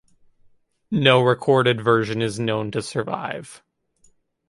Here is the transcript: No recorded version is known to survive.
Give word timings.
No 0.89 1.21
recorded 1.21 1.79
version 1.79 2.23
is 2.23 2.39
known 2.39 2.71
to 2.71 2.81
survive. 2.81 3.61